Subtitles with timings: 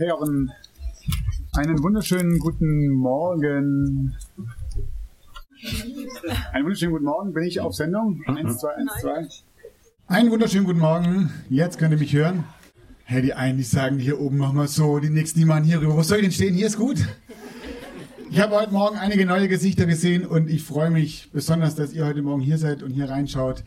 [0.00, 0.22] Auch
[1.56, 4.14] einen, wunderschönen guten Morgen.
[6.52, 7.32] Einen wunderschönen guten Morgen.
[7.32, 8.22] Bin ich auf Sendung?
[8.26, 9.26] Eins, zwei, eins, zwei.
[10.06, 11.32] Einen wunderschönen guten Morgen.
[11.50, 12.44] Jetzt könnt ihr mich hören.
[13.06, 15.96] Hey, die einen, die sagen hier oben wir so, die nächsten, die machen hier rüber.
[15.96, 16.54] Wo soll ich denn stehen?
[16.54, 17.04] Hier ist gut.
[18.30, 22.06] Ich habe heute Morgen einige neue Gesichter gesehen und ich freue mich besonders, dass ihr
[22.06, 23.64] heute Morgen hier seid und hier reinschaut.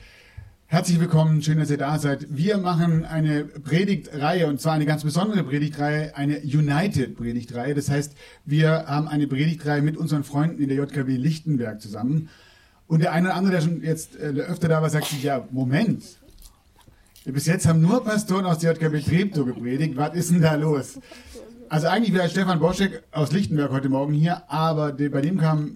[0.71, 2.27] Herzlich willkommen, schön, dass ihr da seid.
[2.29, 7.73] Wir machen eine Predigtreihe und zwar eine ganz besondere Predigtreihe, eine United-Predigtreihe.
[7.75, 12.29] Das heißt, wir haben eine Predigtreihe mit unseren Freunden in der JKW Lichtenberg zusammen.
[12.87, 15.45] Und der eine oder andere, der schon jetzt äh, öfter da war, sagt sich, ja,
[15.51, 16.03] Moment.
[17.25, 19.97] Bis jetzt haben nur Pastoren aus der JKW Treptow gepredigt.
[19.97, 21.01] Was ist denn da los?
[21.67, 25.75] Also eigentlich wäre Stefan Boschek aus Lichtenberg heute Morgen hier, aber bei dem kam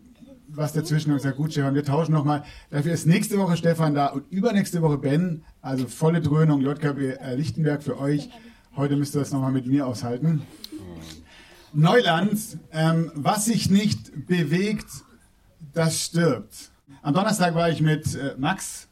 [0.55, 2.43] was dazwischen und gesagt, gut, Stefan, wir tauschen nochmal.
[2.69, 5.43] Dafür ist nächste Woche Stefan da und übernächste Woche Ben.
[5.61, 8.29] Also volle Dröhnung JKW äh, Lichtenberg für euch.
[8.75, 10.41] Heute müsst ihr das nochmal mit mir aushalten.
[11.73, 12.39] Neuland,
[12.71, 14.87] ähm, was sich nicht bewegt,
[15.73, 16.71] das stirbt.
[17.01, 18.87] Am Donnerstag war ich mit äh, Max,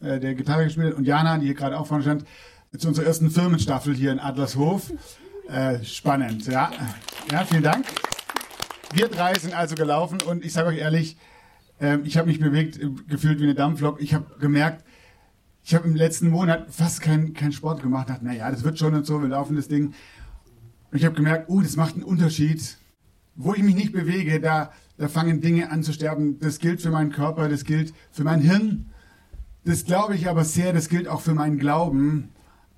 [0.00, 2.24] äh, der Gitarre gespielt hat, und Jana, die hier gerade auch vorne stand,
[2.78, 4.92] zu unserer ersten Firmenstaffel hier in Adlershof.
[5.48, 6.70] Äh, spannend, ja.
[7.30, 7.86] Ja, vielen Dank.
[8.92, 11.16] Wir drei sind also gelaufen und ich sage euch ehrlich,
[11.80, 14.02] ähm, ich habe mich bewegt, äh, gefühlt wie eine Dampflok.
[14.02, 14.84] Ich habe gemerkt,
[15.64, 18.10] ich habe im letzten Monat fast keinen kein Sport gemacht.
[18.10, 19.94] Dachte, naja, das wird schon und so, wir laufen das Ding.
[20.90, 22.76] Und ich habe gemerkt, uh, das macht einen Unterschied.
[23.34, 26.38] Wo ich mich nicht bewege, da, da fangen Dinge an zu sterben.
[26.38, 28.90] Das gilt für meinen Körper, das gilt für mein Hirn.
[29.64, 32.28] Das glaube ich aber sehr, das gilt auch für meinen Glauben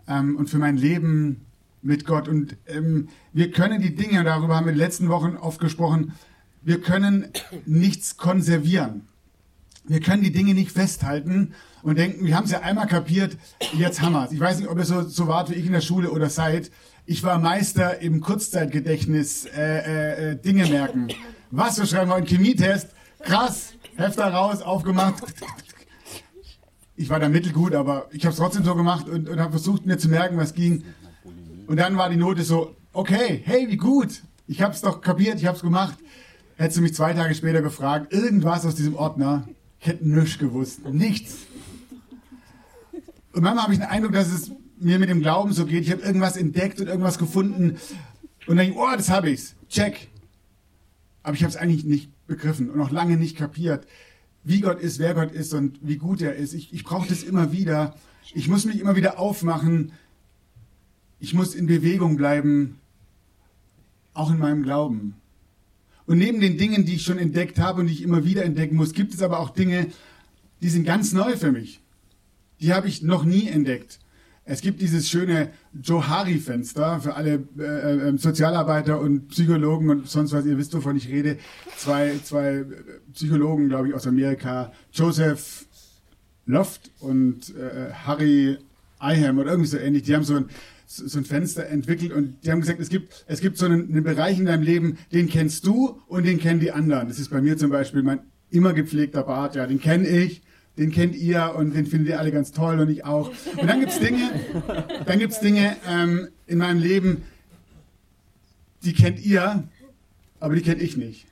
[0.07, 1.47] ähm, und für mein Leben
[1.85, 2.29] mit Gott.
[2.29, 6.15] Und ähm, wir können die Dinge, darüber haben wir in den letzten Wochen oft gesprochen,
[6.63, 7.29] wir können
[7.67, 9.03] nichts konservieren.
[9.87, 11.53] Wir können die Dinge nicht festhalten
[11.83, 13.37] und denken, wir haben es ja einmal kapiert,
[13.75, 14.33] jetzt haben wir es.
[14.33, 16.71] Ich weiß nicht, ob ihr so, so wart wie ich in der Schule oder seid.
[17.05, 21.09] Ich war Meister im Kurzzeitgedächtnis, äh, äh, äh, Dinge merken.
[21.51, 22.89] Was, wir schreiben heute Chemietest?
[23.21, 25.23] Krass, Hefter raus, aufgemacht.
[26.97, 29.85] Ich war da mittelgut, aber ich habe es trotzdem so gemacht und, und habe versucht,
[29.85, 30.85] mir zu merken, was ging.
[31.67, 34.23] Und dann war die Note so, okay, hey, wie gut.
[34.47, 35.97] Ich habe es doch kapiert, ich habe es gemacht.
[36.57, 39.49] Hättest du mich zwei Tage später gefragt, irgendwas aus diesem Ordner,
[39.81, 40.89] ich hätte nichts gewusst.
[40.89, 41.47] Nichts.
[43.33, 45.83] Und manchmal habe ich den Eindruck, dass es mir mit dem Glauben so geht.
[45.83, 47.71] Ich habe irgendwas entdeckt und irgendwas gefunden.
[48.47, 49.57] Und dann denke ich, oh, das habe ich's.
[49.69, 50.09] Check.
[51.23, 53.87] Aber ich habe es eigentlich nicht begriffen und noch lange nicht kapiert,
[54.45, 56.53] wie Gott ist, wer Gott ist und wie gut er ist.
[56.53, 57.95] Ich, ich brauche das immer wieder.
[58.35, 59.93] Ich muss mich immer wieder aufmachen.
[61.21, 62.79] Ich muss in Bewegung bleiben,
[64.13, 65.17] auch in meinem Glauben.
[66.07, 68.77] Und neben den Dingen, die ich schon entdeckt habe und die ich immer wieder entdecken
[68.77, 69.87] muss, gibt es aber auch Dinge,
[70.61, 71.81] die sind ganz neu für mich.
[72.61, 74.01] Die habe ich noch nie entdeckt.
[74.47, 75.51] Es gibt dieses schöne
[75.83, 81.09] Johari-Fenster für alle äh, äh, Sozialarbeiter und Psychologen und sonst was, ihr wisst, wovon ich
[81.09, 81.39] rede.
[81.79, 82.65] Zwei, zwei äh,
[83.15, 85.67] Psychologen, glaube ich, aus Amerika, Joseph
[86.45, 88.59] Loft und äh, Harry
[89.01, 90.51] Iham oder irgendwie so ähnlich, die haben so ein,
[90.97, 94.05] so ein Fenster entwickelt und die haben gesagt, es gibt, es gibt so einen, einen
[94.05, 97.09] Bereich in deinem Leben, den kennst du und den kennen die anderen.
[97.09, 100.43] Das ist bei mir zum Beispiel mein immer gepflegter Bart, ja, den kenne ich,
[100.79, 103.31] den kennt ihr und den findet ihr alle ganz toll und ich auch.
[103.57, 104.31] Und dann gibt's Dinge,
[105.07, 107.23] dann gibt's Dinge ähm, in meinem Leben,
[108.85, 109.65] die kennt ihr,
[110.41, 111.27] aber die kennt ich nicht.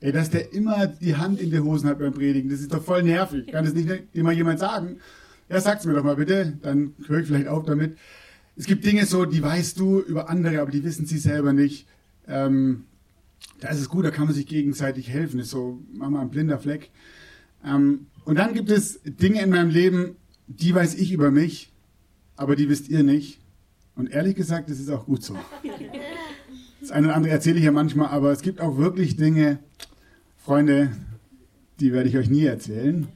[0.00, 2.82] Ey, dass der immer die Hand in der Hosen hat beim Predigen, das ist doch
[2.82, 3.46] voll nervig.
[3.46, 4.96] Kann das nicht immer jemand sagen?
[5.48, 7.96] Ja, sag's mir doch mal bitte, dann höre ich vielleicht auf damit.
[8.56, 11.86] Es gibt Dinge so, die weißt du über andere, aber die wissen sie selber nicht.
[12.28, 12.84] Ähm,
[13.60, 15.40] da ist es gut, da kann man sich gegenseitig helfen.
[15.40, 16.90] Ist so, mach mal ein blinder Fleck.
[17.64, 20.16] Ähm, und dann gibt es Dinge in meinem Leben,
[20.46, 21.72] die weiß ich über mich,
[22.36, 23.40] aber die wisst ihr nicht.
[23.94, 25.36] Und ehrlich gesagt, das ist auch gut so.
[26.80, 29.60] Das eine oder andere erzähle ich ja manchmal, aber es gibt auch wirklich Dinge,
[30.44, 30.90] Freunde,
[31.78, 33.06] die werde ich euch nie erzählen.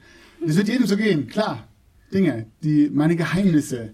[0.44, 1.66] Das wird jedem so gehen, klar.
[2.12, 3.92] Dinge, die meine Geheimnisse.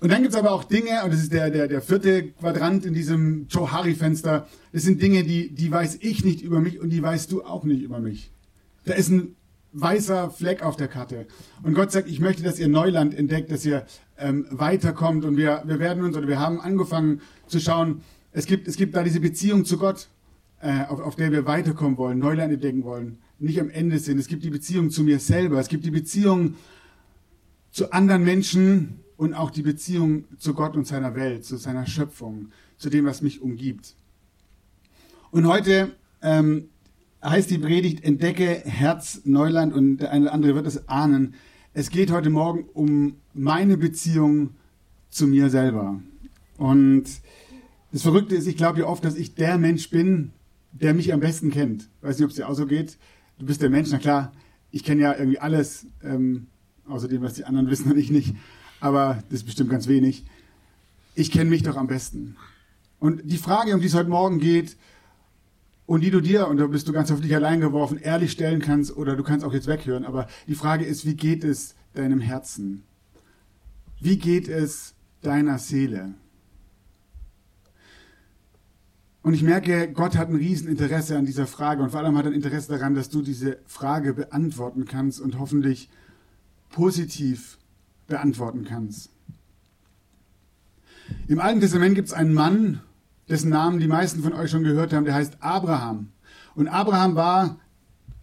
[0.00, 2.94] Und dann gibt's aber auch Dinge, und das ist der, der, der vierte Quadrant in
[2.94, 7.30] diesem Johari-Fenster, das sind Dinge, die, die weiß ich nicht über mich und die weißt
[7.30, 8.30] du auch nicht über mich.
[8.86, 9.36] Da ist ein
[9.72, 11.26] weißer Fleck auf der Karte.
[11.62, 13.84] Und Gott sagt, ich möchte, dass ihr Neuland entdeckt, dass ihr
[14.18, 15.24] ähm, weiterkommt.
[15.24, 18.00] Und wir, wir werden uns, oder wir haben angefangen zu schauen,
[18.32, 20.08] es gibt, es gibt da diese Beziehung zu Gott,
[20.60, 24.18] äh, auf, auf der wir weiterkommen wollen, Neuland entdecken wollen, nicht am Ende sind.
[24.18, 26.54] Es gibt die Beziehung zu mir selber, es gibt die Beziehung
[27.70, 32.48] zu anderen Menschen und auch die Beziehung zu Gott und seiner Welt, zu seiner Schöpfung,
[32.78, 33.94] zu dem, was mich umgibt.
[35.30, 35.90] Und heute
[36.22, 36.70] ähm,
[37.22, 41.34] heißt die Predigt Entdecke Herz Neuland und der eine oder andere wird es ahnen.
[41.74, 44.54] Es geht heute Morgen um meine Beziehung
[45.10, 46.00] zu mir selber.
[46.56, 47.04] Und
[47.92, 50.32] das Verrückte ist, ich glaube ja oft, dass ich der Mensch bin,
[50.72, 51.90] der mich am besten kennt.
[52.00, 52.96] Weiß nicht, ob es dir auch so geht.
[53.38, 54.32] Du bist der Mensch, na klar,
[54.70, 56.46] ich kenne ja irgendwie alles, ähm,
[56.88, 58.34] außer dem, was die anderen wissen und ich nicht.
[58.80, 60.24] Aber das ist bestimmt ganz wenig.
[61.14, 62.36] Ich kenne mich doch am besten.
[62.98, 64.76] Und die Frage, um die es heute Morgen geht,
[65.86, 68.60] und die du dir, und da bist du ganz auf dich allein geworfen, ehrlich stellen
[68.60, 72.20] kannst, oder du kannst auch jetzt weghören, aber die Frage ist, wie geht es deinem
[72.20, 72.84] Herzen?
[74.00, 76.14] Wie geht es deiner Seele?
[79.22, 82.30] Und ich merke, Gott hat ein Rieseninteresse an dieser Frage und vor allem hat er
[82.30, 85.90] ein Interesse daran, dass du diese Frage beantworten kannst und hoffentlich
[86.70, 87.58] positiv
[88.10, 89.10] beantworten kannst.
[91.26, 92.82] Im Alten Testament gibt es einen Mann,
[93.28, 96.12] dessen Namen die meisten von euch schon gehört haben, der heißt Abraham.
[96.54, 97.58] Und Abraham war,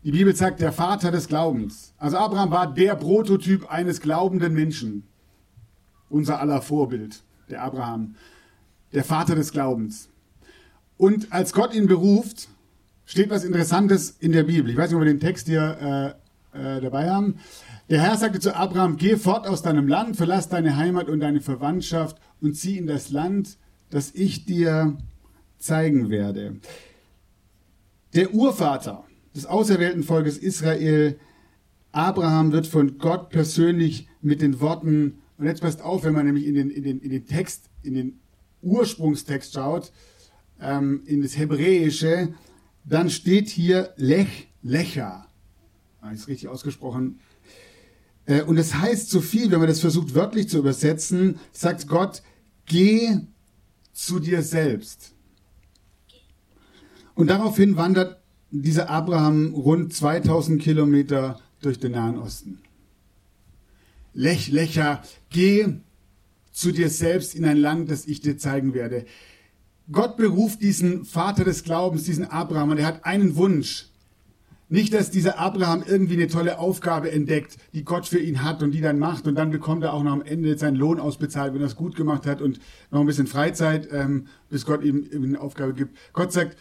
[0.04, 1.94] die Bibel sagt, der Vater des Glaubens.
[1.98, 5.04] Also Abraham war der Prototyp eines glaubenden Menschen.
[6.10, 8.16] Unser aller Vorbild, der Abraham,
[8.94, 10.10] der Vater des Glaubens.
[10.98, 12.48] Und als Gott ihn beruft,
[13.06, 14.70] steht was Interessantes in der Bibel.
[14.72, 16.16] Ich weiß nicht, ob wir den Text hier
[16.54, 17.40] äh, äh, dabei haben.
[17.90, 21.40] Der Herr sagte zu Abraham, geh fort aus deinem Land, verlass deine Heimat und deine
[21.40, 23.58] Verwandtschaft und zieh in das Land,
[23.90, 24.98] das ich dir
[25.58, 26.58] zeigen werde.
[28.14, 31.18] Der Urvater des auserwählten Volkes Israel,
[31.94, 36.46] Abraham, wird von Gott persönlich mit den Worten, und jetzt passt auf, wenn man nämlich
[36.46, 38.20] in den, in den, in den Text, in den
[38.62, 39.94] Ursprungstext schaut,
[40.60, 42.34] ähm, in das Hebräische,
[42.84, 45.28] dann steht hier Lech, Lecha.
[46.02, 47.20] Ah, ist richtig ausgesprochen.
[48.28, 51.88] Äh, und es das heißt so viel, wenn man das versucht wörtlich zu übersetzen, sagt
[51.88, 52.22] Gott,
[52.68, 53.18] geh
[53.94, 55.14] zu dir selbst.
[57.16, 58.22] Und daraufhin wandert
[58.52, 62.60] dieser Abraham rund 2000 Kilometer durch den Nahen Osten.
[64.14, 65.68] Lech, Lecha, geh
[66.52, 69.06] zu dir selbst in ein Land, das ich dir zeigen werde.
[69.92, 73.88] Gott beruft diesen Vater des Glaubens, diesen Abraham, und er hat einen Wunsch.
[74.70, 78.72] Nicht, dass dieser Abraham irgendwie eine tolle Aufgabe entdeckt, die Gott für ihn hat und
[78.72, 81.62] die dann macht und dann bekommt er auch noch am Ende seinen Lohn ausbezahlt, wenn
[81.62, 82.60] er es gut gemacht hat und
[82.92, 85.98] noch ein bisschen Freizeit, ähm, bis Gott ihm eine Aufgabe gibt.
[86.12, 86.58] Gott sagt,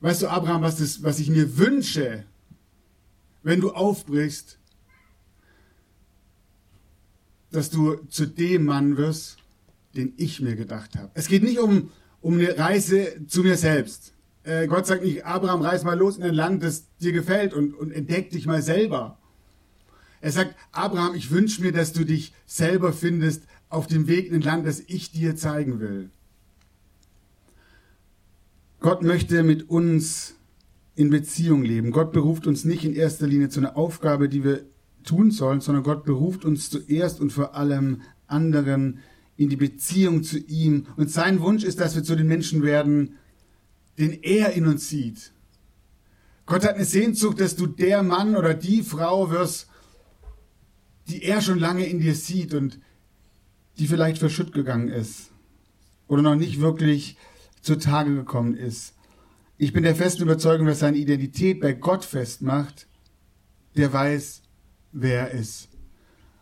[0.00, 2.24] weißt du, Abraham, was, das, was ich mir wünsche,
[3.42, 4.58] wenn du aufbrichst,
[7.50, 9.36] dass du zu dem Mann wirst,
[9.94, 11.10] den ich mir gedacht habe.
[11.14, 11.90] Es geht nicht um,
[12.22, 14.14] um eine Reise zu mir selbst.
[14.44, 17.74] Äh, Gott sagt nicht, Abraham, reis mal los in ein Land, das dir gefällt und,
[17.74, 19.18] und entdeck dich mal selber.
[20.20, 24.34] Er sagt, Abraham, ich wünsche mir, dass du dich selber findest auf dem Weg in
[24.34, 26.10] ein Land, das ich dir zeigen will.
[28.80, 30.36] Gott möchte mit uns
[30.94, 31.90] in Beziehung leben.
[31.90, 34.64] Gott beruft uns nicht in erster Linie zu einer Aufgabe, die wir
[35.04, 38.98] tun sollen, sondern Gott beruft uns zuerst und vor allem anderen
[39.36, 40.86] in die Beziehung zu ihm.
[40.96, 43.16] Und sein Wunsch ist, dass wir zu den Menschen werden,
[43.98, 45.32] den er in uns sieht.
[46.46, 49.68] Gott hat eine Sehnsucht, dass du der Mann oder die Frau wirst,
[51.08, 52.80] die er schon lange in dir sieht und
[53.78, 55.30] die vielleicht verschütt gegangen ist
[56.06, 57.16] oder noch nicht wirklich
[57.60, 58.94] zutage gekommen ist.
[59.56, 62.86] Ich bin der festen Überzeugung, dass seine Identität bei Gott festmacht,
[63.76, 64.42] der weiß,
[64.92, 65.68] wer er ist.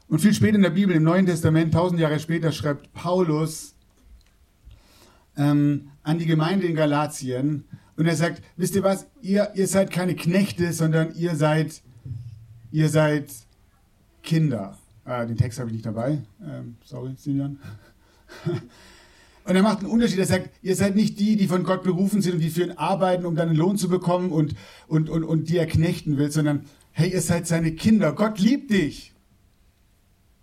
[0.09, 3.76] Und viel später in der Bibel, im Neuen Testament, tausend Jahre später, schreibt Paulus
[5.37, 7.65] ähm, an die Gemeinde in Galatien
[7.97, 11.83] und er sagt, wisst ihr was, ihr, ihr seid keine Knechte, sondern ihr seid,
[12.71, 13.31] ihr seid
[14.23, 14.79] Kinder.
[15.05, 16.23] Äh, den Text habe ich nicht dabei.
[16.45, 17.59] Ähm, sorry, Simeon.
[19.45, 20.19] Und er macht einen Unterschied.
[20.19, 22.73] Er sagt, ihr seid nicht die, die von Gott berufen sind und die für ihn
[22.73, 24.57] arbeiten, um dann einen Lohn zu bekommen und,
[24.89, 28.13] und, und, und die er knechten will, sondern hey, ihr seid seine Kinder.
[28.13, 29.15] Gott liebt dich.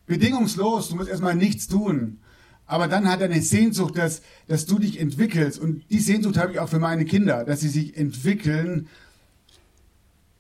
[0.05, 0.87] Bedingungslos.
[0.87, 2.19] Du musst erstmal nichts tun.
[2.65, 5.59] Aber dann hat er eine Sehnsucht, dass, dass du dich entwickelst.
[5.59, 8.87] Und die Sehnsucht habe ich auch für meine Kinder, dass sie sich entwickeln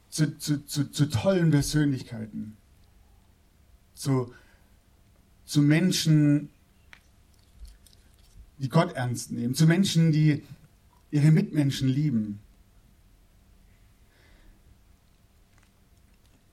[0.09, 2.55] zu, zu, zu, zu tollen Persönlichkeiten.
[3.95, 4.33] Zu,
[5.45, 6.49] zu Menschen,
[8.59, 9.53] die Gott ernst nehmen.
[9.53, 10.43] Zu Menschen, die
[11.11, 12.39] ihre Mitmenschen lieben.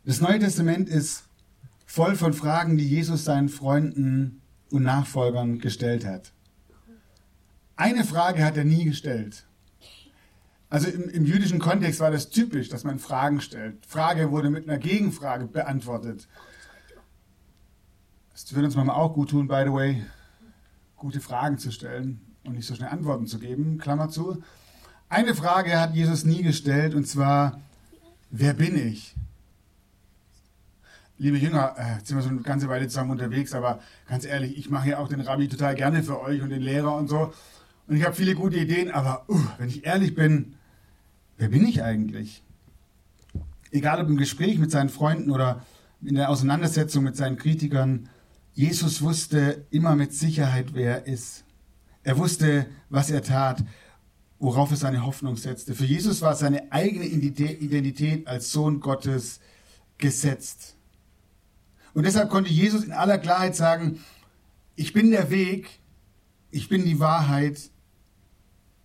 [0.05, 1.25] Das Neue Testament ist
[1.87, 4.40] voll von Fragen, die Jesus seinen Freunden
[4.71, 6.33] und Nachfolgern gestellt hat.
[7.77, 9.47] Eine Frage hat er nie gestellt.
[10.69, 13.85] Also im, im, jüdischen Kontext war das typisch, dass man Fragen stellt.
[13.87, 16.29] Frage wurde mit einer Gegenfrage beantwortet.
[18.33, 20.05] Das würde uns manchmal auch gut tun, by the way,
[20.97, 23.79] gute Fragen zu stellen und nicht so schnell Antworten zu geben.
[23.79, 24.43] Klammer zu.
[25.09, 27.61] Eine Frage hat Jesus nie gestellt und zwar,
[28.31, 29.17] wer bin ich?
[31.21, 34.57] Liebe Jünger, äh, jetzt sind wir schon eine ganze Weile zusammen unterwegs, aber ganz ehrlich,
[34.57, 37.35] ich mache ja auch den Rabbi total gerne für euch und den Lehrer und so.
[37.87, 40.55] Und ich habe viele gute Ideen, aber uh, wenn ich ehrlich bin,
[41.37, 42.43] wer bin ich eigentlich?
[43.71, 45.63] Egal ob im Gespräch mit seinen Freunden oder
[46.01, 48.09] in der Auseinandersetzung mit seinen Kritikern,
[48.55, 51.45] Jesus wusste immer mit Sicherheit, wer er ist.
[52.03, 53.63] Er wusste, was er tat,
[54.39, 55.75] worauf er seine Hoffnung setzte.
[55.75, 59.41] Für Jesus war seine eigene Identität als Sohn Gottes
[59.99, 60.77] gesetzt.
[61.95, 64.01] Und deshalb konnte Jesus in aller Klarheit sagen,
[64.77, 65.69] ich bin der Weg,
[66.51, 67.71] ich bin die Wahrheit,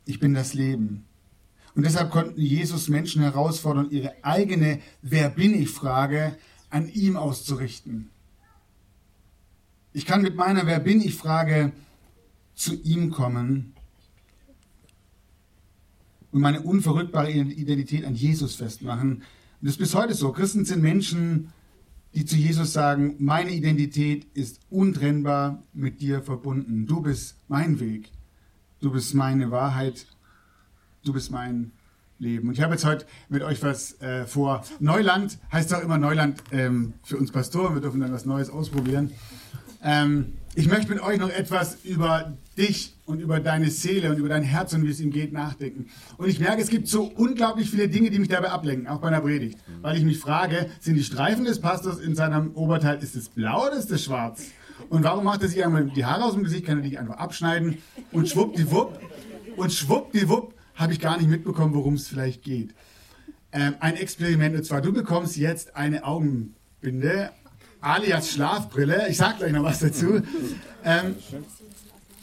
[0.06, 1.06] ich bin das Leben.
[1.76, 6.38] Und deshalb konnten Jesus Menschen herausfordern, ihre eigene Wer bin ich Frage
[6.70, 8.10] an ihm auszurichten.
[9.94, 11.72] Ich kann mit meiner Wer bin ich Frage
[12.56, 13.74] zu ihm kommen
[16.32, 19.12] und meine unverrückbare Identität an Jesus festmachen.
[19.12, 19.24] Und
[19.62, 20.32] das ist bis heute so.
[20.32, 21.54] Christen sind Menschen,
[22.16, 26.88] die zu Jesus sagen, meine Identität ist untrennbar mit dir verbunden.
[26.88, 28.10] Du bist mein Weg.
[28.80, 30.08] Du bist meine Wahrheit.
[31.04, 31.72] Du bist mein
[32.18, 32.48] Leben.
[32.48, 34.64] Und ich habe jetzt heute mit euch was äh, vor.
[34.80, 37.74] Neuland heißt auch immer Neuland ähm, für uns Pastoren.
[37.74, 39.12] Wir dürfen dann was Neues ausprobieren.
[39.86, 44.30] Ähm, ich möchte mit euch noch etwas über dich und über deine Seele und über
[44.30, 45.90] dein Herz und wie es ihm geht nachdenken.
[46.18, 49.10] Und ich merke, es gibt so unglaublich viele Dinge, die mich dabei ablenken, auch bei
[49.10, 49.60] einer Predigt.
[49.82, 53.68] Weil ich mich frage, sind die Streifen des Pastors in seinem Oberteil, ist es blau
[53.68, 54.46] oder ist es schwarz?
[54.90, 56.66] Und warum macht er sich einmal die Haare aus dem Gesicht?
[56.66, 57.78] Kann er die einfach abschneiden?
[58.12, 59.00] Und schwuppdiwupp,
[59.58, 62.74] und schwuppdiwupp habe ich gar nicht mitbekommen, worum es vielleicht geht.
[63.52, 67.32] Ähm, ein Experiment, und zwar, du bekommst jetzt eine Augenbinde,
[67.86, 69.08] alias Schlafbrille.
[69.10, 70.22] Ich sage gleich noch was dazu.
[70.84, 71.16] Ähm,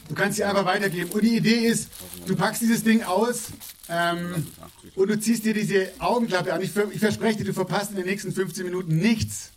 [0.09, 1.09] du kannst sie einfach weitergeben.
[1.11, 1.89] Und die Idee ist,
[2.27, 3.47] du packst dieses Ding aus
[3.87, 4.47] ähm,
[4.95, 6.61] und du ziehst dir diese Augenklappe an.
[6.61, 9.51] Ich, ich, verspreche dir, du verpasst in den nächsten 15 Minuten nichts.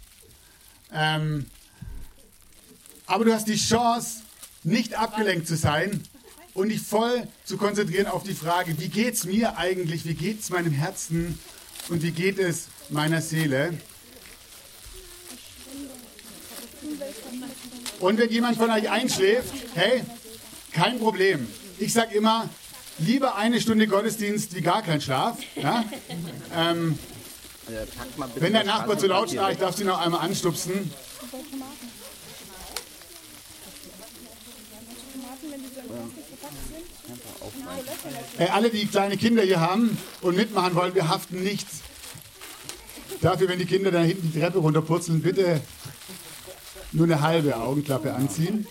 [0.92, 1.46] Ähm,
[3.06, 4.22] aber du hast die Chance,
[4.62, 6.02] nicht abgelenkt zu sein
[6.54, 10.40] und dich voll zu konzentrieren auf die Frage, wie geht es mir eigentlich, wie geht
[10.40, 11.38] es meinem Herzen
[11.88, 13.74] und wie geht es meiner Seele.
[18.00, 20.02] Und wenn jemand von euch einschläft, hey,
[20.72, 21.46] kein Problem.
[21.78, 22.48] Ich sage immer,
[22.98, 25.38] lieber eine Stunde Gottesdienst wie gar kein Schlaf.
[25.56, 25.84] Ja?
[26.54, 26.98] Ähm,
[28.36, 30.90] wenn der Nachbar zu laut schnarcht, darf sie noch einmal anstupsen.
[38.36, 41.80] Hey, alle, die kleine Kinder hier haben und mitmachen wollen, wir haften nichts.
[43.20, 45.60] Dafür, wenn die Kinder da hinten die Treppe runterpurzeln, bitte
[46.96, 48.66] nur eine halbe Augenklappe anziehen.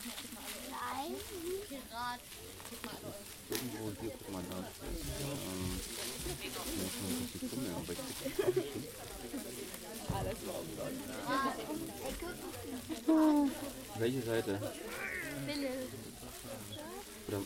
[13.97, 14.59] Welche Seite?
[17.27, 17.37] Oder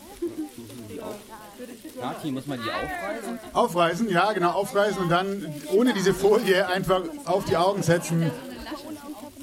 [0.90, 2.24] die auf?
[2.24, 3.38] Muss man die aufreißen?
[3.52, 8.30] Aufreißen, ja, genau, aufreißen und dann ohne diese Folie einfach auf die Augen setzen.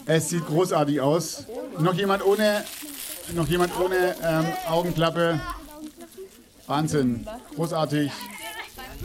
[0.08, 1.46] Es sieht großartig aus.
[1.80, 2.64] Noch jemand ohne,
[3.34, 5.40] noch jemand ohne ähm, Augenklappe?
[6.66, 8.12] Wahnsinn, großartig.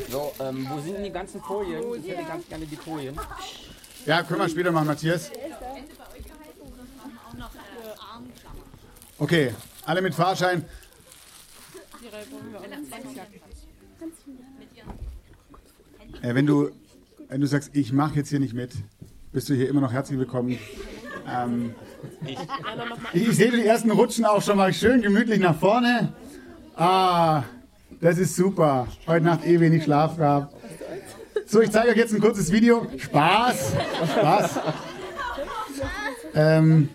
[0.08, 1.82] So, ähm, wo sind denn die ganzen Folien?
[2.02, 3.18] Ich hätte ganz gerne die Folien.
[4.06, 5.30] Ja, können wir später machen, Matthias.
[9.18, 9.54] Okay,
[9.84, 10.64] alle mit Fahrschein.
[16.22, 16.70] Äh, wenn, du,
[17.28, 18.72] wenn du sagst, ich mache jetzt hier nicht mit,
[19.32, 20.58] bist du hier immer noch herzlich willkommen.
[21.28, 21.74] Ähm,
[22.26, 22.38] ich,
[23.12, 26.12] ich sehe die ersten Rutschen auch schon mal schön gemütlich nach vorne.
[26.76, 27.44] Ah,
[28.00, 28.88] das ist super.
[29.06, 30.54] Heute Nacht eh wenig Schlaf gehabt.
[31.46, 32.86] So, ich zeige euch jetzt ein kurzes Video.
[32.96, 33.72] Spaß,
[34.18, 34.50] Spaß.
[36.34, 36.88] Ähm,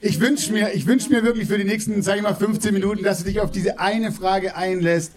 [0.00, 3.02] ich wünsche mir, ich wünsch mir wirklich für die nächsten, sage ich mal, 15 Minuten,
[3.02, 5.12] dass du dich auf diese eine Frage einlässt.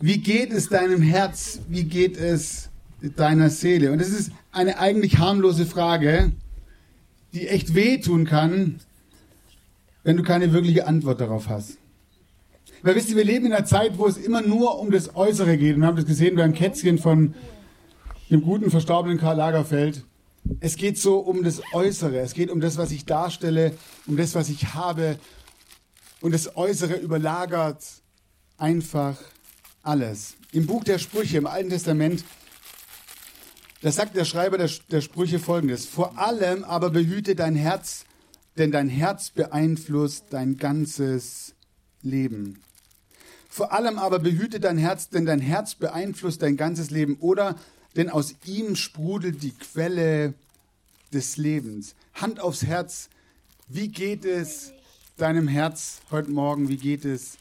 [0.00, 1.60] Wie geht es deinem Herz?
[1.68, 2.69] Wie geht es
[3.02, 3.92] deiner Seele?
[3.92, 6.32] Und das ist eine eigentlich harmlose Frage,
[7.32, 8.80] die echt wehtun kann,
[10.02, 11.78] wenn du keine wirkliche Antwort darauf hast.
[12.82, 15.58] Weil wisst ihr, wir leben in einer Zeit, wo es immer nur um das Äußere
[15.58, 15.74] geht.
[15.74, 17.34] Und wir haben das gesehen beim Kätzchen von
[18.30, 20.04] dem guten verstorbenen Karl Lagerfeld.
[20.60, 23.72] Es geht so um das Äußere, es geht um das, was ich darstelle,
[24.06, 25.18] um das, was ich habe.
[26.22, 27.84] Und das Äußere überlagert
[28.56, 29.16] einfach
[29.82, 30.36] alles.
[30.52, 32.24] Im Buch der Sprüche im Alten Testament,
[33.82, 35.86] da sagt der Schreiber der, der Sprüche folgendes.
[35.86, 38.04] Vor allem aber behüte dein Herz,
[38.58, 41.54] denn dein Herz beeinflusst dein ganzes
[42.02, 42.60] Leben.
[43.48, 47.16] Vor allem aber behüte dein Herz, denn dein Herz beeinflusst dein ganzes Leben.
[47.20, 47.56] Oder
[47.96, 50.34] denn aus ihm sprudelt die Quelle
[51.12, 51.94] des Lebens.
[52.14, 53.08] Hand aufs Herz.
[53.66, 54.72] Wie geht es
[55.16, 56.68] deinem Herz heute Morgen?
[56.68, 57.38] Wie geht es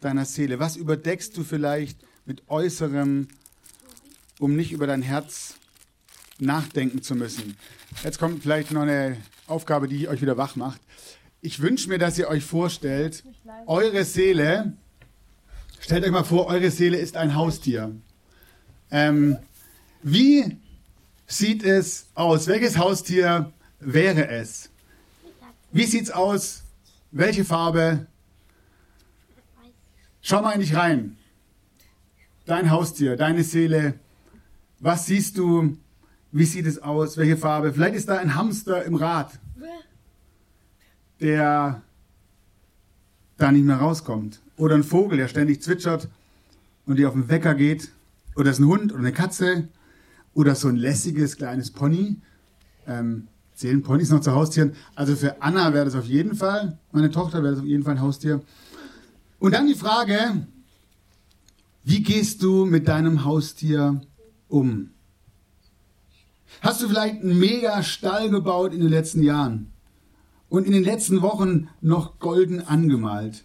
[0.00, 0.58] deiner Seele?
[0.58, 3.28] Was überdeckst du vielleicht mit Äußerem,
[4.38, 5.54] um nicht über dein Herz
[6.40, 7.56] nachdenken zu müssen?
[8.04, 9.16] Jetzt kommt vielleicht noch eine
[9.46, 10.80] Aufgabe, die euch wieder wach macht.
[11.40, 13.24] Ich wünsche mir, dass ihr euch vorstellt,
[13.66, 14.72] eure Seele,
[15.80, 17.94] stellt euch mal vor, eure Seele ist ein Haustier.
[18.90, 19.36] Ähm,
[20.02, 20.56] wie
[21.26, 22.46] sieht es aus?
[22.46, 24.70] Welches Haustier wäre es?
[25.70, 26.64] Wie sieht's aus?
[27.10, 28.06] Welche Farbe?
[30.20, 31.16] Schau mal in dich rein.
[32.46, 33.94] Dein Haustier, deine Seele.
[34.80, 35.76] Was siehst du?
[36.30, 37.16] Wie sieht es aus?
[37.16, 37.72] Welche Farbe?
[37.72, 39.38] Vielleicht ist da ein Hamster im Rad,
[41.20, 41.82] der
[43.38, 44.40] da nicht mehr rauskommt.
[44.56, 46.08] Oder ein Vogel, der ständig zwitschert
[46.86, 47.90] und dir auf den Wecker geht.
[48.36, 49.68] Oder ist ein Hund oder eine Katze
[50.34, 52.16] oder so ein lässiges kleines Pony.
[52.86, 54.72] Ähm, zählen Ponys noch zu Haustieren.
[54.94, 57.94] Also für Anna wäre das auf jeden Fall, meine Tochter wäre das auf jeden Fall
[57.94, 58.40] ein Haustier.
[59.40, 60.46] Und dann die Frage,
[61.84, 64.00] wie gehst du mit deinem Haustier
[64.48, 64.90] um?
[66.60, 69.72] Hast du vielleicht einen mega Stall gebaut in den letzten Jahren
[70.48, 73.44] und in den letzten Wochen noch golden angemalt?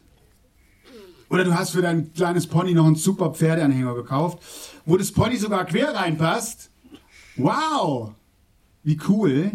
[1.29, 4.43] Oder du hast für dein kleines Pony noch einen super Pferdeanhänger gekauft,
[4.85, 6.69] wo das Pony sogar quer reinpasst
[7.35, 8.13] Wow!
[8.83, 9.51] Wie cool.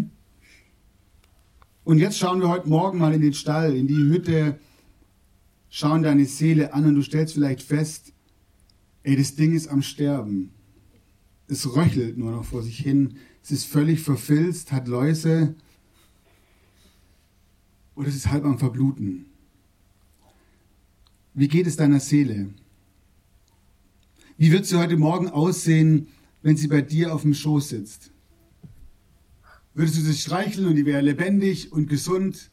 [1.85, 4.59] Und jetzt schauen wir heute Morgen mal in den Stall, in die Hütte,
[5.71, 8.13] schauen deine Seele an und du stellst vielleicht fest,
[9.05, 10.53] ey, das Ding ist am Sterben.
[11.47, 13.19] Es röchelt nur noch vor sich hin.
[13.49, 15.55] Es ist völlig verfilzt, hat Läuse.
[17.95, 19.25] Oder es ist halb am Verbluten.
[21.33, 22.51] Wie geht es deiner Seele?
[24.37, 26.09] Wie wird sie heute Morgen aussehen,
[26.43, 28.11] wenn sie bei dir auf dem Schoß sitzt?
[29.73, 32.51] Würdest du sie streicheln und die wäre lebendig und gesund?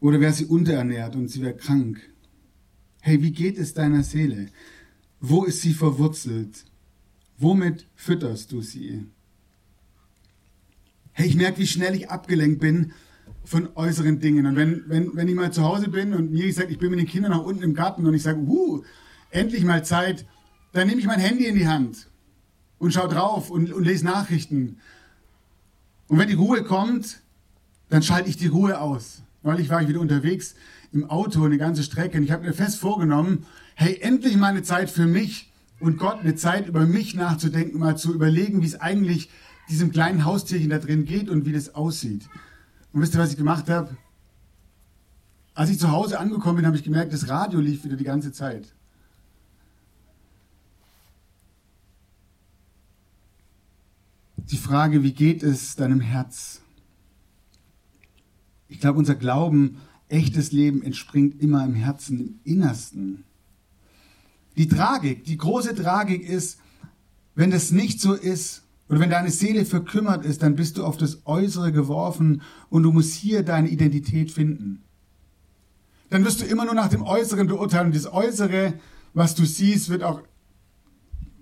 [0.00, 2.00] Oder wäre sie unterernährt und sie wäre krank?
[3.00, 4.48] Hey, wie geht es deiner Seele?
[5.20, 6.64] Wo ist sie verwurzelt?
[7.42, 9.04] Womit fütterst du sie?
[11.10, 12.92] Hey, ich merke, wie schnell ich abgelenkt bin
[13.44, 14.46] von äußeren Dingen.
[14.46, 17.00] Und wenn, wenn, wenn ich mal zu Hause bin und mir sagt, ich bin mit
[17.00, 18.84] den Kindern nach unten im Garten und ich sage, uh,
[19.30, 20.24] endlich mal Zeit,
[20.72, 22.08] dann nehme ich mein Handy in die Hand
[22.78, 24.78] und schaue drauf und, und lese Nachrichten.
[26.06, 27.22] Und wenn die Ruhe kommt,
[27.88, 29.22] dann schalte ich die Ruhe aus.
[29.42, 30.54] Neulich war ich wieder unterwegs
[30.92, 34.62] im Auto eine ganze Strecke und ich habe mir fest vorgenommen, hey, endlich mal eine
[34.62, 35.51] Zeit für mich
[35.82, 39.30] und Gott, eine Zeit über mich nachzudenken, mal zu überlegen, wie es eigentlich
[39.68, 42.28] diesem kleinen Haustierchen da drin geht und wie das aussieht.
[42.92, 43.96] Und wisst ihr, was ich gemacht habe?
[45.54, 48.32] Als ich zu Hause angekommen bin, habe ich gemerkt, das Radio lief wieder die ganze
[48.32, 48.74] Zeit.
[54.52, 56.60] die Frage, wie geht es deinem Herz?
[58.68, 63.24] Ich glaube, unser Glauben, echtes Leben entspringt immer im Herzen, im Innersten.
[64.56, 66.58] Die Tragik, die große Tragik ist,
[67.34, 70.96] wenn das nicht so ist oder wenn deine Seele verkümmert ist, dann bist du auf
[70.96, 74.82] das Äußere geworfen und du musst hier deine Identität finden.
[76.10, 78.74] Dann wirst du immer nur nach dem Äußeren beurteilen und das Äußere,
[79.14, 80.20] was du siehst, wird auch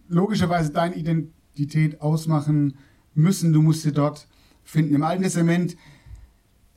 [0.09, 2.77] logischerweise deine Identität ausmachen,
[3.15, 4.29] müssen, du musst sie dort
[4.63, 4.95] finden.
[4.95, 5.77] Im Alten Testament,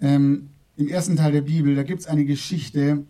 [0.02, 3.06] ähm, im ersten Teil der Bibel, da gibt es eine Geschichte,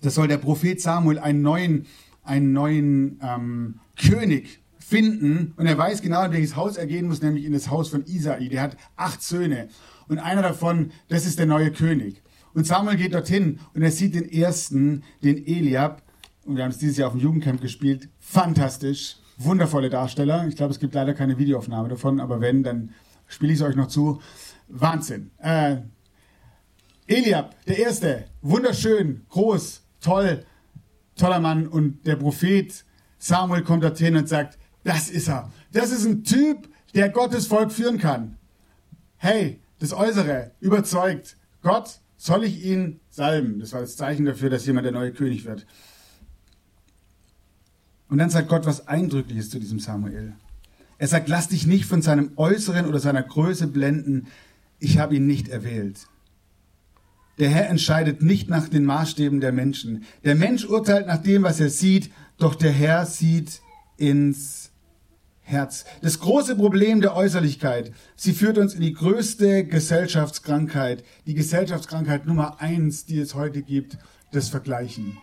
[0.00, 1.86] da soll der Prophet Samuel einen neuen,
[2.22, 7.22] einen neuen ähm, König finden und er weiß genau, in welches Haus er gehen muss,
[7.22, 8.48] nämlich in das Haus von Isai.
[8.48, 9.68] Der hat acht Söhne
[10.08, 12.22] und einer davon, das ist der neue König.
[12.54, 16.02] Und Samuel geht dorthin und er sieht den ersten, den Eliab,
[16.44, 20.46] und wir haben es dieses Jahr auf dem Jugendcamp gespielt, fantastisch wundervolle Darsteller.
[20.46, 22.90] Ich glaube, es gibt leider keine Videoaufnahme davon, aber wenn, dann
[23.26, 24.20] spiele ich es euch noch zu.
[24.68, 25.30] Wahnsinn.
[25.38, 25.78] Äh,
[27.06, 30.44] Eliab, der Erste, wunderschön, groß, toll,
[31.22, 31.66] toller Mann.
[31.66, 32.84] Und der Prophet
[33.18, 35.50] Samuel kommt dorthin und sagt, das ist er.
[35.72, 38.36] Das ist ein Typ, der Gottes Volk führen kann.
[39.16, 41.36] Hey, das Äußere überzeugt.
[41.62, 43.60] Gott, soll ich ihn salben?
[43.60, 45.66] Das war das Zeichen dafür, dass jemand der neue König wird.
[48.08, 50.34] Und dann sagt Gott was Eindrückliches zu diesem Samuel.
[50.98, 54.26] Er sagt, lass dich nicht von seinem Äußeren oder seiner Größe blenden.
[54.78, 56.06] Ich habe ihn nicht erwählt.
[57.38, 60.04] Der Herr entscheidet nicht nach den Maßstäben der Menschen.
[60.24, 63.60] Der Mensch urteilt nach dem, was er sieht, doch der Herr sieht
[63.96, 64.70] ins
[65.40, 65.84] Herz.
[66.02, 72.60] Das große Problem der Äußerlichkeit, sie führt uns in die größte Gesellschaftskrankheit, die Gesellschaftskrankheit Nummer
[72.60, 73.98] eins, die es heute gibt,
[74.30, 75.18] das Vergleichen.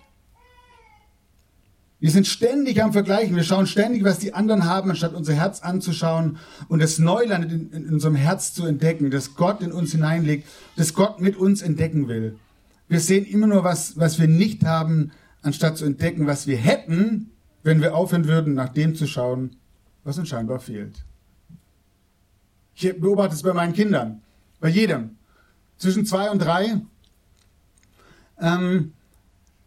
[2.00, 3.36] Wir sind ständig am Vergleichen.
[3.36, 6.38] Wir schauen ständig, was die anderen haben, anstatt unser Herz anzuschauen
[6.70, 10.94] und das Neuland in, in unserem Herz zu entdecken, das Gott in uns hineinlegt, das
[10.94, 12.38] Gott mit uns entdecken will.
[12.88, 17.32] Wir sehen immer nur was, was wir nicht haben, anstatt zu entdecken, was wir hätten,
[17.64, 19.58] wenn wir aufhören würden, nach dem zu schauen,
[20.06, 21.04] was uns scheinbar fehlt.
[22.76, 24.22] Ich beobachte es bei meinen Kindern,
[24.62, 25.18] bei jedem.
[25.78, 26.82] Zwischen zwei und drei
[28.40, 28.94] ähm,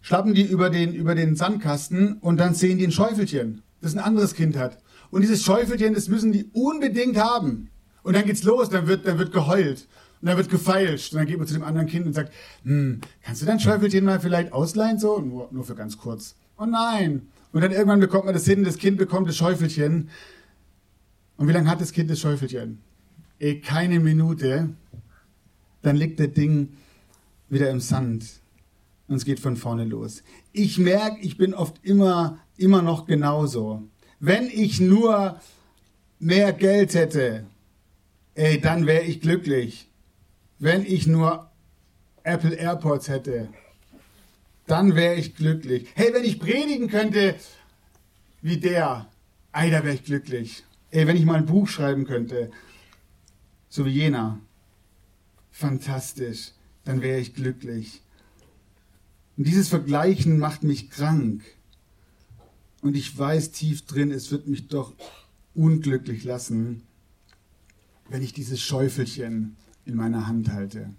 [0.03, 4.01] schlappen die über den, über den Sandkasten und dann sehen die ein Schäufelchen, das ein
[4.01, 4.79] anderes Kind hat.
[5.11, 7.71] Und dieses Schäufelchen, das müssen die unbedingt haben.
[8.03, 9.87] Und dann geht's los, dann wird, dann wird geheult.
[10.21, 11.13] Und dann wird gefeilscht.
[11.13, 12.33] Und dann geht man zu dem anderen Kind und sagt,
[12.65, 15.21] hm, kannst du dein Schäufelchen mal vielleicht ausleihen so?
[15.21, 16.35] Nur, nur für ganz kurz.
[16.59, 17.29] Oh nein.
[17.53, 20.09] Und dann irgendwann bekommt man das hin, das Kind bekommt das Schäufelchen.
[21.37, 22.81] Und wie lange hat das Kind das Schäufelchen?
[23.39, 24.71] Eh, keine Minute.
[25.83, 26.75] Dann liegt das Ding
[27.49, 28.42] wieder im Sand
[29.09, 30.23] und es geht von vorne los.
[30.53, 33.83] Ich merke, ich bin oft immer, immer noch genauso.
[34.21, 35.41] Wenn ich nur
[36.19, 37.47] mehr Geld hätte,
[38.35, 39.89] ey, dann wäre ich glücklich.
[40.59, 41.51] Wenn ich nur
[42.23, 43.49] Apple AirPods hätte,
[44.67, 45.89] dann wäre ich glücklich.
[45.95, 47.35] Hey, wenn ich predigen könnte
[48.41, 49.09] wie der,
[49.53, 50.65] ey, da wäre ich glücklich.
[50.91, 52.51] Ey, wenn ich mal ein Buch schreiben könnte,
[53.69, 54.39] so wie jener,
[55.51, 56.53] fantastisch,
[56.85, 58.03] dann wäre ich glücklich.
[59.37, 61.43] Und dieses Vergleichen macht mich krank.
[62.83, 64.93] Und ich weiß tief drin, es wird mich doch
[65.55, 66.83] unglücklich lassen,
[68.09, 70.91] wenn ich dieses Schäufelchen in meiner Hand halte.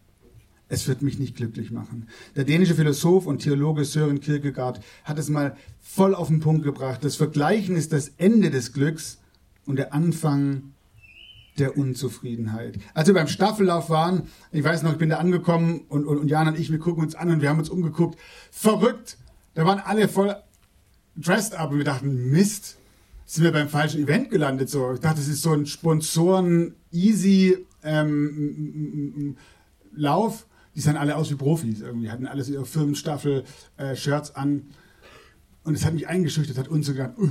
[0.70, 2.08] Es wird mich nicht glücklich machen.
[2.36, 7.04] Der dänische Philosoph und Theologe Søren Kierkegaard hat es mal voll auf den Punkt gebracht.
[7.04, 9.20] Das Vergleichen ist das Ende des Glücks
[9.66, 10.73] und der Anfang
[11.60, 12.80] der Unzufriedenheit.
[12.94, 16.28] Als wir beim Staffellauf waren, ich weiß noch, ich bin da angekommen und, und, und
[16.28, 18.20] Jan und ich, wir gucken uns an und wir haben uns umgeguckt.
[18.52, 19.18] Verrückt!
[19.54, 20.36] Da waren alle voll
[21.16, 22.78] dressed up und wir dachten, Mist,
[23.26, 24.70] sind wir beim falschen Event gelandet.
[24.70, 29.38] So, ich dachte, das ist so ein Sponsoren-easy ähm,
[29.96, 30.48] Lauf.
[30.76, 34.64] Die sahen alle aus wie Profis irgendwie, hatten alles ihre Firmenstaffel-Shirts äh, an.
[35.64, 37.30] Und es hat mich eingeschüchtert, hat uns so gedacht, uh,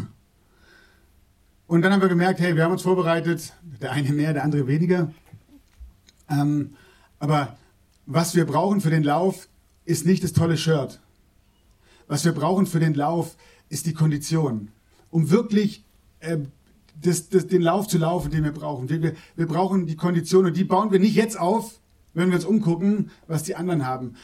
[1.67, 4.67] und dann haben wir gemerkt, hey, wir haben uns vorbereitet, der eine mehr, der andere
[4.67, 5.13] weniger.
[6.29, 6.75] Ähm,
[7.19, 7.57] aber
[8.07, 9.49] was wir brauchen für den Lauf,
[9.85, 11.01] ist nicht das tolle Shirt.
[12.09, 13.37] Was wir brauchen für den Lauf,
[13.69, 14.69] ist die Kondition.
[15.11, 15.85] Um wirklich
[16.21, 16.39] äh,
[17.01, 18.89] das, das, den Lauf zu laufen, den wir brauchen.
[18.89, 21.81] Wir, wir, wir brauchen die Kondition und die bauen wir nicht jetzt auf,
[22.15, 24.15] wenn wir uns umgucken, was die anderen haben,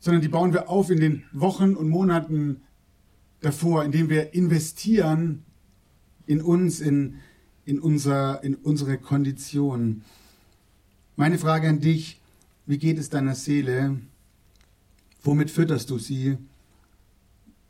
[0.00, 2.62] sondern die bauen wir auf in den Wochen und Monaten
[3.40, 5.44] davor, indem wir investieren
[6.26, 7.16] in uns, in,
[7.64, 10.02] in, unser, in unsere Kondition.
[11.16, 12.20] Meine Frage an dich,
[12.66, 13.98] wie geht es deiner Seele?
[15.22, 16.38] Womit fütterst du sie?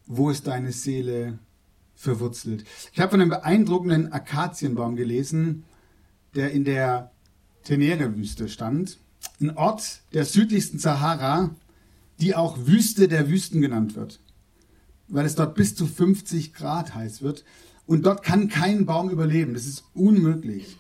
[0.07, 1.39] Wo ist deine Seele
[1.95, 2.65] verwurzelt?
[2.93, 5.65] Ich habe von einem beeindruckenden Akazienbaum gelesen,
[6.35, 7.11] der in der
[7.65, 8.99] Tenere-Wüste stand.
[9.41, 11.55] Ein Ort der südlichsten Sahara,
[12.21, 14.21] die auch Wüste der Wüsten genannt wird,
[15.09, 17.45] weil es dort bis zu 50 Grad heiß wird.
[17.87, 19.55] Und dort kann kein Baum überleben.
[19.55, 20.79] Das ist unmöglich.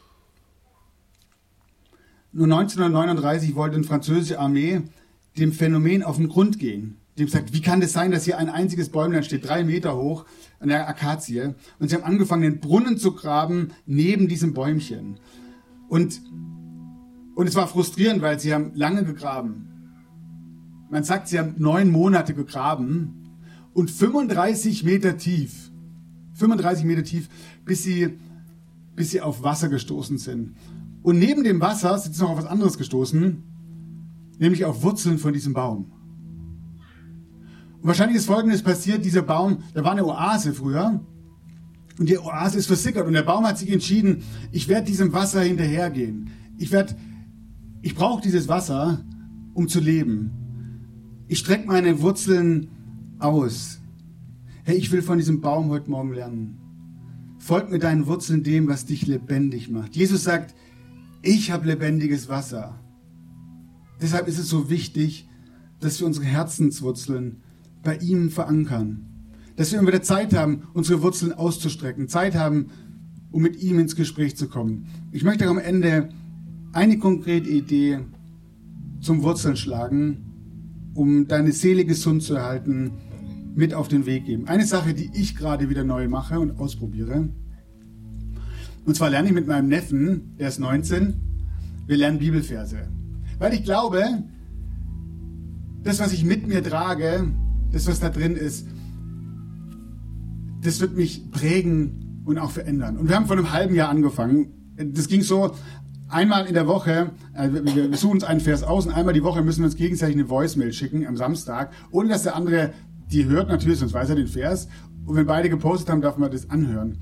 [2.32, 4.82] Nur 1939 wollte eine französische Armee
[5.36, 6.96] dem Phänomen auf den Grund gehen.
[7.18, 10.24] Dem sagt, wie kann das sein, dass hier ein einziges Bäumlein steht, drei Meter hoch,
[10.60, 11.54] an der Akazie.
[11.78, 15.18] Und sie haben angefangen, den Brunnen zu graben neben diesem Bäumchen.
[15.88, 16.22] Und,
[17.34, 19.68] und es war frustrierend, weil sie haben lange gegraben.
[20.90, 23.28] Man sagt, sie haben neun Monate gegraben
[23.74, 25.71] und 35 Meter tief
[26.35, 27.29] 35 Meter tief,
[27.64, 28.18] bis sie,
[28.97, 30.55] bis sie auf Wasser gestoßen sind.
[31.03, 33.42] Und neben dem Wasser sind sie noch auf was anderes gestoßen,
[34.38, 35.92] nämlich auf Wurzeln von diesem Baum.
[37.81, 41.01] Und wahrscheinlich ist Folgendes passiert, dieser Baum, da war eine Oase früher,
[41.99, 45.42] und die Oase ist versickert und der Baum hat sich entschieden, ich werde diesem Wasser
[45.42, 46.31] hinterhergehen.
[46.59, 46.95] Ich werde,
[47.83, 49.05] ich brauche dieses Wasser,
[49.53, 50.31] um zu leben.
[51.29, 52.68] Ich strecke meine Wurzeln
[53.18, 53.82] aus.
[54.64, 56.57] Hey, ich will von diesem Baum heute Morgen lernen.
[57.40, 59.96] Folg mit deinen Wurzeln dem, was dich lebendig macht.
[59.96, 60.55] Jesus sagt,
[61.20, 62.79] ich habe lebendiges Wasser.
[64.01, 65.29] Deshalb ist es so wichtig,
[65.81, 67.42] dass wir unsere Herzenswurzeln
[67.83, 69.09] bei ihm verankern.
[69.57, 72.07] Dass wir immer wieder Zeit haben, unsere Wurzeln auszustrecken.
[72.07, 72.66] Zeit haben,
[73.33, 74.87] um mit ihm ins Gespräch zu kommen.
[75.11, 76.11] Ich möchte am Ende
[76.72, 77.98] eine konkrete Idee
[79.01, 82.92] zum Wurzeln schlagen, um deine Seele gesund zu erhalten,
[83.54, 84.48] mit auf den Weg geben.
[84.48, 87.28] Eine Sache, die ich gerade wieder neu mache und ausprobiere.
[88.84, 91.14] Und zwar lerne ich mit meinem Neffen, der ist 19,
[91.86, 92.88] wir lernen Bibelverse.
[93.38, 94.02] Weil ich glaube,
[95.82, 97.28] das, was ich mit mir trage,
[97.70, 98.66] das, was da drin ist,
[100.62, 102.96] das wird mich prägen und auch verändern.
[102.96, 104.74] Und wir haben vor einem halben Jahr angefangen.
[104.76, 105.54] Das ging so,
[106.08, 109.42] einmal in der Woche, äh, wir suchen uns einen Vers aus und einmal die Woche
[109.42, 112.72] müssen wir uns gegenseitig eine Voicemail schicken am Samstag, ohne dass der andere
[113.12, 114.68] die hört natürlich, sonst weiß er den Vers.
[115.05, 116.98] Und wenn beide gepostet haben, darf man das anhören.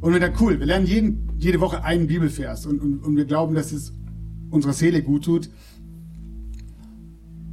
[0.00, 3.24] Und wir dachten, cool, wir lernen jeden, jede Woche einen Bibelvers und, und, und wir
[3.24, 3.92] glauben, dass es
[4.50, 5.50] unserer Seele gut tut.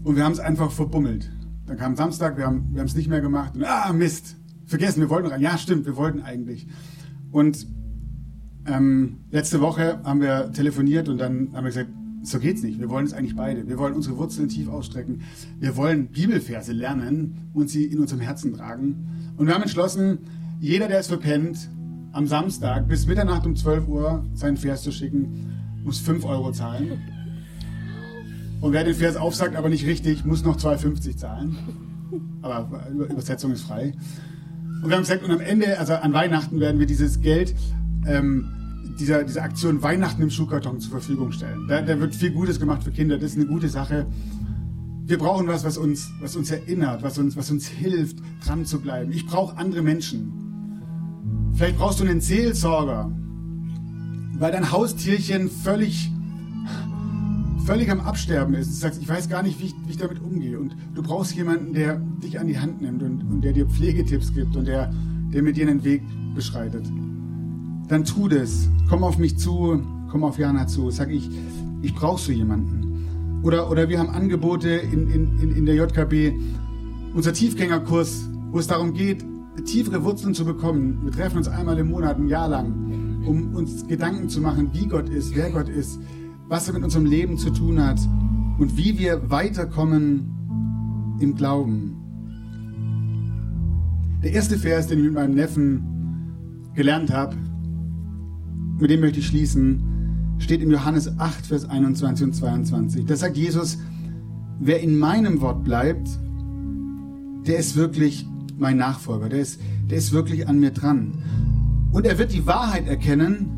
[0.04, 1.32] Und wir haben es einfach verbummelt.
[1.66, 3.56] Dann kam Samstag, wir haben wir es nicht mehr gemacht.
[3.56, 5.42] Und, ah, Mist, vergessen, wir wollten rein.
[5.42, 6.68] Ja, stimmt, wir wollten eigentlich.
[7.32, 7.66] Und
[8.66, 11.90] ähm, letzte Woche haben wir telefoniert und dann haben wir gesagt,
[12.24, 12.80] so geht's nicht.
[12.80, 13.68] Wir wollen es eigentlich beide.
[13.68, 15.22] Wir wollen unsere Wurzeln tief ausstrecken.
[15.60, 19.34] Wir wollen Bibelverse lernen und sie in unserem Herzen tragen.
[19.38, 20.20] Und wir haben entschlossen,
[20.60, 21.70] jeder, der es verpennt,
[22.14, 25.52] am Samstag bis Mitternacht um 12 Uhr seinen Vers zu schicken,
[25.84, 27.00] muss 5 Euro zahlen.
[28.62, 31.58] Und wer den Vers aufsagt, aber nicht richtig, muss noch 2,50 zahlen.
[32.42, 33.94] Aber Übersetzung ist frei.
[34.82, 37.56] Und wir haben gesagt, und am Ende, also an Weihnachten, werden wir dieses Geld
[38.06, 38.63] ähm,
[39.00, 41.68] dieser, dieser Aktion Weihnachten im Schuhkarton zur Verfügung stellen.
[41.68, 44.08] Da, da wird viel Gutes gemacht für Kinder, das ist eine gute Sache.
[45.06, 48.80] Wir brauchen was, was uns, was uns erinnert, was uns, was uns hilft, dran zu
[48.80, 49.12] bleiben.
[49.12, 51.52] Ich brauche andere Menschen.
[51.56, 53.12] Vielleicht brauchst du einen Seelsorger,
[54.38, 56.10] weil dein Haustierchen völlig,
[57.66, 58.70] völlig am Absterben ist.
[58.70, 60.58] Du sagst, ich weiß gar nicht, wie ich, wie ich damit umgehe.
[60.58, 64.34] Und du brauchst jemanden, der dich an die Hand nimmt und, und der dir Pflegetipps
[64.34, 64.94] gibt und der,
[65.34, 66.02] der mit dir einen Weg
[66.34, 66.86] beschreitet
[67.88, 68.70] dann tu das.
[68.90, 70.90] Komm auf mich zu, komm auf Jana zu.
[70.92, 71.30] Sag ich,
[71.82, 73.42] ich brauche so jemanden.
[73.44, 76.34] Oder, oder wir haben Angebote in, in, in der JKB,
[77.14, 79.26] unser Tiefgängerkurs, wo es darum geht,
[79.66, 81.00] tiefere Wurzeln zu bekommen.
[81.04, 84.88] Wir treffen uns einmal im Monat, ein Jahr lang, um uns Gedanken zu machen, wie
[84.88, 86.00] Gott ist, wer Gott ist,
[86.48, 88.00] was er mit unserem Leben zu tun hat
[88.60, 91.98] und wie wir weiterkommen im Glauben.
[94.24, 97.36] Der erste Vers, den ich mit meinem Neffen gelernt habe,
[98.84, 103.06] mit dem möchte ich schließen, steht in Johannes 8, Vers 21 und 22.
[103.06, 103.78] Da sagt Jesus,
[104.60, 106.10] wer in meinem Wort bleibt,
[107.48, 111.14] der ist wirklich mein Nachfolger, der ist, der ist wirklich an mir dran.
[111.94, 113.50] Und er wird die Wahrheit erkennen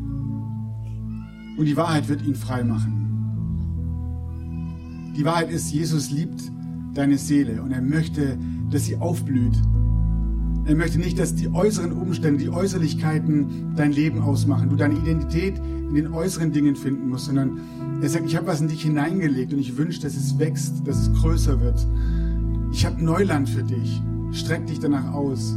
[1.58, 3.02] und die Wahrheit wird ihn frei machen.
[5.16, 6.40] Die Wahrheit ist, Jesus liebt
[6.94, 8.38] deine Seele und er möchte,
[8.70, 9.56] dass sie aufblüht
[10.66, 15.58] er möchte nicht, dass die äußeren Umstände, die Äußerlichkeiten dein Leben ausmachen, du deine Identität
[15.58, 17.60] in den äußeren Dingen finden musst, sondern
[18.02, 20.98] er sagt, ich habe was in dich hineingelegt und ich wünsche, dass es wächst, dass
[20.98, 21.86] es größer wird.
[22.72, 24.02] Ich habe Neuland für dich.
[24.32, 25.56] Streck dich danach aus.